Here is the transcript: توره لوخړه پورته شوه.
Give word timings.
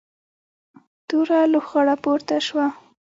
توره 1.07 1.39
لوخړه 1.53 1.95
پورته 2.03 2.35
شوه. 2.47 2.67